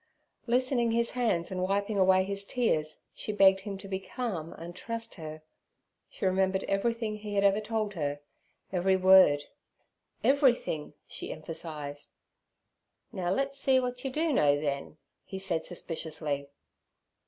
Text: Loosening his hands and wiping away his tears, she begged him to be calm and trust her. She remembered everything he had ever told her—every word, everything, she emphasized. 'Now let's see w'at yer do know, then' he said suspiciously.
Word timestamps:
Loosening 0.47 0.93
his 0.93 1.11
hands 1.11 1.51
and 1.51 1.61
wiping 1.61 1.99
away 1.99 2.23
his 2.23 2.43
tears, 2.43 3.03
she 3.13 3.31
begged 3.31 3.59
him 3.59 3.77
to 3.77 3.87
be 3.87 3.99
calm 3.99 4.51
and 4.53 4.75
trust 4.75 5.13
her. 5.13 5.43
She 6.09 6.25
remembered 6.25 6.63
everything 6.63 7.17
he 7.17 7.35
had 7.35 7.43
ever 7.43 7.59
told 7.61 7.93
her—every 7.93 8.97
word, 8.97 9.43
everything, 10.23 10.95
she 11.05 11.31
emphasized. 11.31 12.09
'Now 13.11 13.29
let's 13.29 13.59
see 13.59 13.75
w'at 13.75 14.03
yer 14.03 14.09
do 14.09 14.33
know, 14.33 14.59
then' 14.59 14.97
he 15.23 15.37
said 15.37 15.67
suspiciously. 15.67 16.49